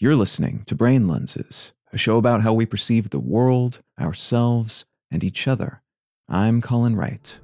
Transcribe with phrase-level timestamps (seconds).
[0.00, 5.24] You're listening to Brain Lenses, a show about how we perceive the world, ourselves, and
[5.24, 5.82] each other.
[6.28, 7.36] I'm Colin Wright.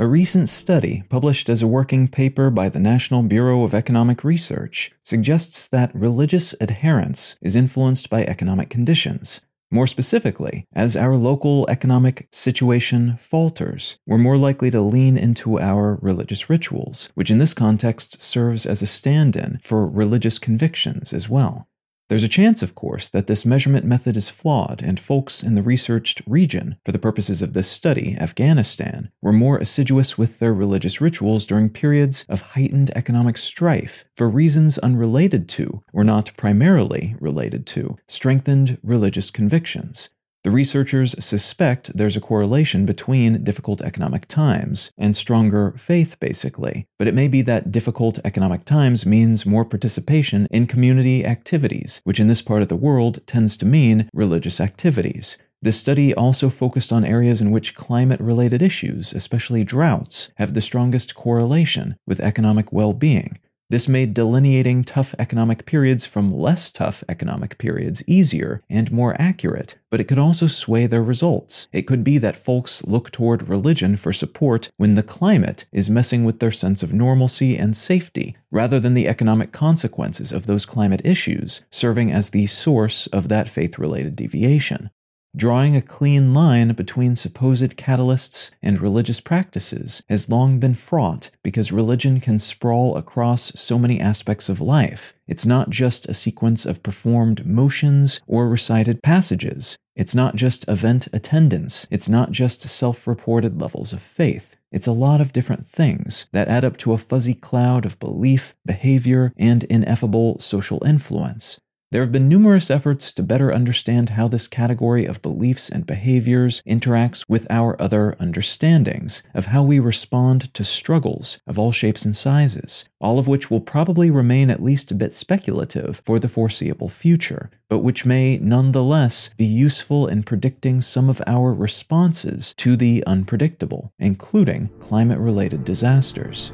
[0.00, 4.90] A recent study, published as a working paper by the National Bureau of Economic Research,
[5.04, 9.40] suggests that religious adherence is influenced by economic conditions,
[9.70, 15.98] more specifically, as our local economic situation falters, we're more likely to lean into our
[16.02, 21.28] religious rituals, which in this context serves as a stand in for religious convictions as
[21.28, 21.68] well.
[22.08, 25.62] There's a chance, of course, that this measurement method is flawed, and folks in the
[25.62, 31.00] researched region, for the purposes of this study, Afghanistan, were more assiduous with their religious
[31.00, 37.66] rituals during periods of heightened economic strife for reasons unrelated to, or not primarily related
[37.66, 40.10] to, strengthened religious convictions.
[40.46, 47.08] The researchers suspect there's a correlation between difficult economic times and stronger faith, basically, but
[47.08, 52.28] it may be that difficult economic times means more participation in community activities, which in
[52.28, 55.36] this part of the world tends to mean religious activities.
[55.62, 60.60] This study also focused on areas in which climate related issues, especially droughts, have the
[60.60, 67.02] strongest correlation with economic well being, this made delineating tough economic periods from less tough
[67.08, 71.68] economic periods easier and more accurate, but it could also sway their results.
[71.72, 76.24] It could be that folks look toward religion for support when the climate is messing
[76.24, 81.02] with their sense of normalcy and safety, rather than the economic consequences of those climate
[81.04, 84.90] issues serving as the source of that faith related deviation.
[85.36, 91.70] Drawing a clean line between supposed catalysts and religious practices has long been fraught because
[91.70, 95.12] religion can sprawl across so many aspects of life.
[95.28, 99.76] It's not just a sequence of performed motions or recited passages.
[99.94, 101.86] It's not just event attendance.
[101.90, 104.56] It's not just self reported levels of faith.
[104.72, 108.54] It's a lot of different things that add up to a fuzzy cloud of belief,
[108.64, 111.60] behavior, and ineffable social influence.
[111.92, 116.60] There have been numerous efforts to better understand how this category of beliefs and behaviors
[116.66, 122.16] interacts with our other understandings of how we respond to struggles of all shapes and
[122.16, 126.88] sizes, all of which will probably remain at least a bit speculative for the foreseeable
[126.88, 133.04] future, but which may nonetheless be useful in predicting some of our responses to the
[133.06, 136.50] unpredictable, including climate related disasters.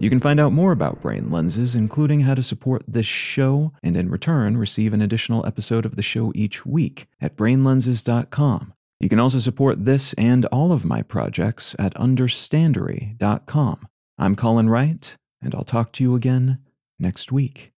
[0.00, 3.96] You can find out more about brain lenses, including how to support this show, and
[3.96, 8.72] in return, receive an additional episode of the show each week at brainlenses.com.
[9.00, 13.88] You can also support this and all of my projects at understandary.com.
[14.18, 16.58] I'm Colin Wright, and I'll talk to you again
[17.00, 17.72] next week.